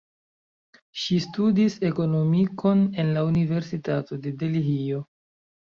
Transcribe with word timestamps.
Ŝi 1.01 1.17
studis 1.25 1.75
ekonomikon 1.91 2.83
en 3.05 3.15
la 3.19 3.27
Universitato 3.31 4.23
de 4.27 4.37
Delhio. 4.43 5.09